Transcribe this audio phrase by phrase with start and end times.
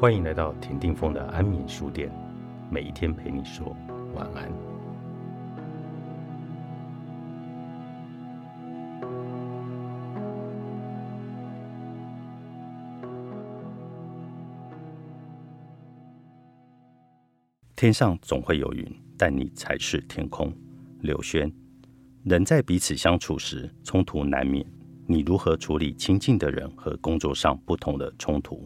[0.00, 2.10] 欢迎来到田定峰的安眠书店，
[2.70, 3.76] 每一天陪你说
[4.14, 4.50] 晚安。
[17.76, 20.50] 天上总会有云，但你才是天空。
[21.02, 21.52] 柳轩，
[22.24, 24.64] 人在彼此相处时，冲突难免。
[25.06, 28.64] 你如何处理亲近的人和工作上不同的冲突？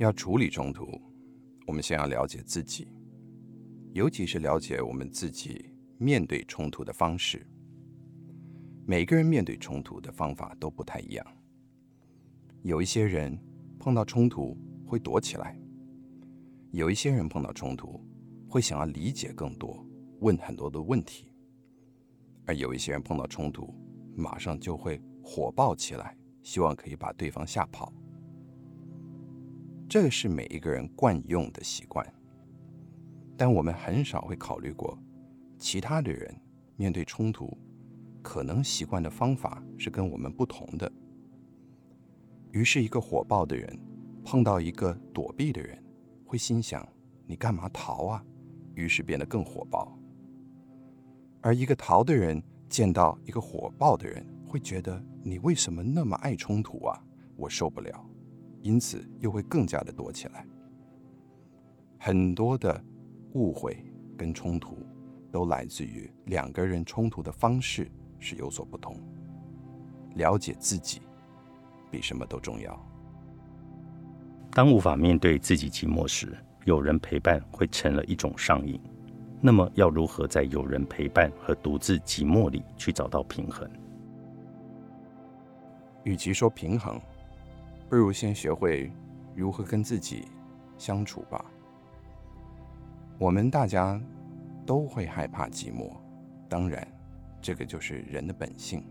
[0.00, 0.98] 要处理冲突，
[1.66, 2.88] 我们先要了解自己，
[3.92, 7.46] 尤其是了解我们自己面对冲突的方式。
[8.86, 11.26] 每个人面对冲突的方法都不太一样。
[12.62, 13.38] 有一些人
[13.78, 15.54] 碰到冲突会躲起来。
[16.72, 18.02] 有一些人碰到冲突，
[18.48, 19.86] 会想要理解更多，
[20.20, 21.26] 问很多的问题；
[22.46, 23.74] 而有一些人碰到冲突，
[24.16, 27.92] 马上就会火爆起来，希望可以把对方吓跑。
[29.90, 32.06] 这是每一个人惯用的习惯，
[33.36, 34.96] 但我们很少会考虑过，
[35.58, 36.32] 其他的人
[36.76, 37.58] 面对冲突，
[38.22, 40.90] 可能习惯的方法是跟我们不同的。
[42.52, 43.76] 于是，一个火爆的人
[44.24, 45.76] 碰到一个躲避的人。
[46.24, 46.88] 会心想
[47.26, 48.24] ：“你干嘛逃啊？”
[48.76, 49.98] 于是变得更火爆。
[51.40, 57.04] 而一个逃的人见到一个火爆的人，会觉得：“你为什么那么爱冲突啊？
[57.34, 58.06] 我受不了。”
[58.62, 60.46] 因此又会更加的多起来。
[61.98, 62.82] 很多的
[63.34, 63.84] 误会
[64.16, 64.78] 跟冲突，
[65.30, 68.96] 都来自于两个人冲突的方式是有所不同。
[70.14, 71.02] 了解自己，
[71.90, 72.86] 比什么都重要。
[74.52, 78.80] 当无法面对自己寂寞时，有人陪伴会成了一种上瘾。
[79.40, 83.70] 那么，要如何在有人陪伴和独自寂寞里去找到平衡？
[86.04, 87.00] 与其说平衡，
[87.90, 88.90] 不如先学会
[89.34, 90.28] 如何跟自己
[90.78, 91.44] 相处吧。
[93.18, 94.00] 我们大家
[94.64, 95.90] 都会害怕寂寞，
[96.48, 96.86] 当然，
[97.42, 98.84] 这个就是人的本性。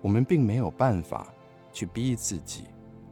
[0.00, 1.32] 我们并没有办法
[1.70, 2.64] 去逼自己。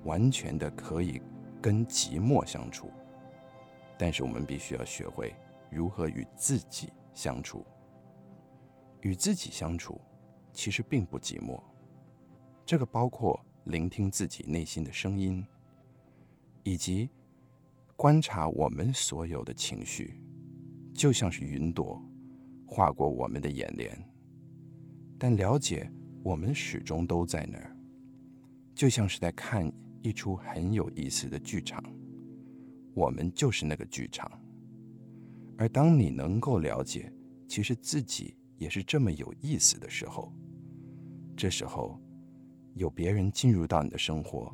[0.05, 1.19] 完全的可以
[1.63, 2.91] 跟寂寞相处，
[3.97, 5.35] 但是我们必须要学会
[5.71, 7.65] 如何与自己相处。
[9.01, 9.99] 与自己相处，
[10.53, 11.59] 其实并不寂寞。
[12.67, 15.45] 这个包括聆听自己内心的声音，
[16.63, 17.09] 以及
[17.97, 20.21] 观察我们所有的情绪，
[20.93, 22.03] 就像是云朵
[22.67, 23.97] 划过我们的眼帘，
[25.19, 25.91] 但了解
[26.23, 27.77] 我们始终都在那儿，
[28.75, 29.73] 就像是在看。
[30.07, 31.83] 一出很有意思的剧场，
[32.93, 34.31] 我们就是那个剧场。
[35.57, 37.11] 而当你能够了解，
[37.49, 40.31] 其实自己也是这么有意思的时候，
[41.35, 41.99] 这时候
[42.75, 44.53] 有别人进入到你的生活，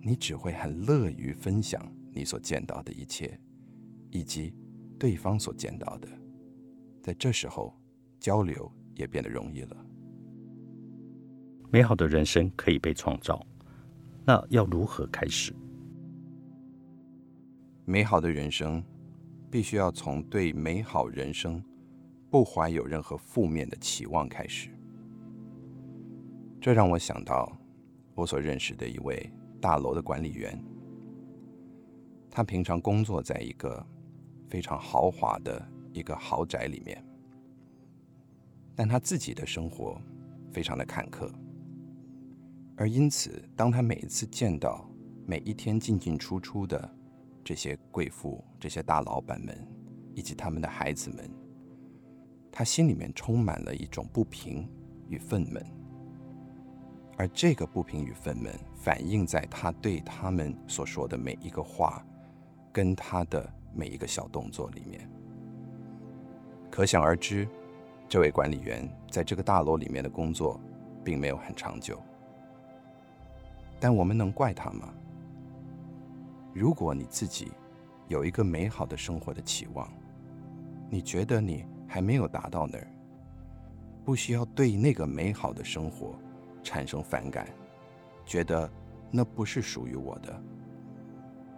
[0.00, 1.80] 你只会很乐于分享
[2.12, 3.38] 你所见到的一切，
[4.10, 4.54] 以及
[4.98, 6.08] 对方所见到的。
[7.02, 7.78] 在这时候，
[8.18, 9.76] 交流也变得容易了。
[11.70, 13.44] 美好的人生可以被创造。
[14.24, 15.52] 那要如何开始？
[17.84, 18.82] 美好的人生，
[19.50, 21.62] 必须要从对美好人生
[22.30, 24.70] 不怀有任何负面的期望开始。
[26.62, 27.52] 这让我想到
[28.14, 29.28] 我所认识的一位
[29.60, 30.56] 大楼的管理员。
[32.30, 33.84] 他平常工作在一个
[34.48, 35.60] 非常豪华的
[35.92, 37.04] 一个豪宅里面，
[38.76, 40.00] 但他自己的生活
[40.52, 41.28] 非常的坎坷。
[42.76, 44.88] 而因此，当他每一次见到
[45.26, 46.88] 每一天进进出出的
[47.42, 49.66] 这些贵妇、这些大老板们
[50.14, 51.28] 以及他们的孩子们，
[52.52, 54.70] 他心里面充满了一种不平
[55.08, 55.60] 与愤懑。
[57.22, 62.04] 而这个不平与愤懑，反映在他对他们所说的每一个话，
[62.72, 65.08] 跟他的每一个小动作里面。
[66.68, 67.46] 可想而知，
[68.08, 70.60] 这位管理员在这个大楼里面的工作，
[71.04, 71.96] 并没有很长久。
[73.78, 74.92] 但我们能怪他吗？
[76.52, 77.52] 如果你自己
[78.08, 79.88] 有一个美好的生活的期望，
[80.90, 82.88] 你觉得你还没有达到那儿，
[84.04, 86.18] 不需要对那个美好的生活
[86.62, 87.48] 产生反感，
[88.24, 88.70] 觉得
[89.10, 90.42] 那不是属于我的，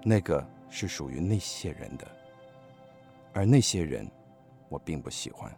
[0.04, 2.06] 那个是属于那些人的，
[3.32, 4.10] 而那些人
[4.68, 5.54] 我并不喜欢。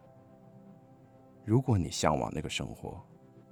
[1.45, 3.01] 如果你向往那个生活，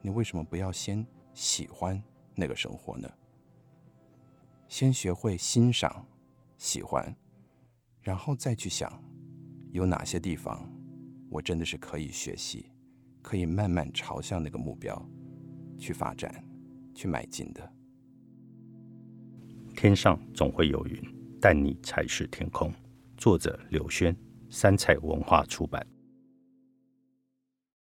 [0.01, 2.01] 你为什么不要先喜欢？
[2.38, 3.09] 那个生活呢？
[4.68, 6.06] 先学会欣赏、
[6.57, 7.15] 喜欢，
[8.01, 9.01] 然后再去想，
[9.71, 10.69] 有哪些地方
[11.30, 12.69] 我真的是可以学习，
[13.21, 15.01] 可以慢慢朝向那个目标
[15.77, 16.44] 去发展、
[16.94, 17.72] 去迈进的。
[19.75, 21.01] 天上总会有云，
[21.39, 22.74] 但你才是天空。
[23.18, 24.16] 作者：刘轩，
[24.50, 25.86] 三彩文化出版。